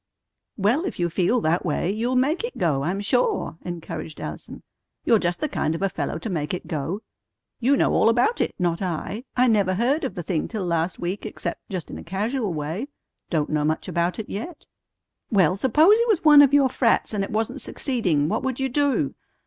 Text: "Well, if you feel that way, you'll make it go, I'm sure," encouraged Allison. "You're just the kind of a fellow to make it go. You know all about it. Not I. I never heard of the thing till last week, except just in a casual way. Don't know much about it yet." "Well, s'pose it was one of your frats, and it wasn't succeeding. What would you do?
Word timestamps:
"Well, 0.57 0.83
if 0.85 0.99
you 0.99 1.11
feel 1.11 1.41
that 1.41 1.63
way, 1.63 1.91
you'll 1.91 2.15
make 2.15 2.43
it 2.43 2.57
go, 2.57 2.81
I'm 2.81 3.01
sure," 3.01 3.59
encouraged 3.63 4.19
Allison. 4.19 4.63
"You're 5.05 5.19
just 5.19 5.39
the 5.39 5.47
kind 5.47 5.75
of 5.75 5.83
a 5.83 5.89
fellow 5.89 6.17
to 6.17 6.27
make 6.27 6.55
it 6.55 6.65
go. 6.65 7.03
You 7.59 7.77
know 7.77 7.93
all 7.93 8.09
about 8.09 8.41
it. 8.41 8.55
Not 8.57 8.81
I. 8.81 9.25
I 9.37 9.45
never 9.47 9.75
heard 9.75 10.03
of 10.03 10.15
the 10.15 10.23
thing 10.23 10.47
till 10.47 10.65
last 10.65 10.97
week, 10.97 11.23
except 11.27 11.69
just 11.69 11.91
in 11.91 11.99
a 11.99 12.03
casual 12.03 12.51
way. 12.51 12.87
Don't 13.29 13.51
know 13.51 13.63
much 13.63 13.87
about 13.87 14.17
it 14.17 14.27
yet." 14.27 14.65
"Well, 15.29 15.55
s'pose 15.55 15.99
it 15.99 16.07
was 16.07 16.25
one 16.25 16.41
of 16.41 16.51
your 16.51 16.67
frats, 16.67 17.13
and 17.13 17.23
it 17.23 17.29
wasn't 17.29 17.61
succeeding. 17.61 18.27
What 18.27 18.41
would 18.41 18.59
you 18.59 18.69
do? 18.69 19.13